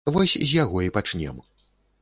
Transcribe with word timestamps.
Вось 0.13 0.33
з 0.37 0.49
яго 0.63 0.81
і 0.87 0.91
пачнём. 0.97 1.37